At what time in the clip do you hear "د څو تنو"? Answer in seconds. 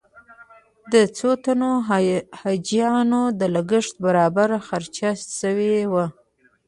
0.91-1.71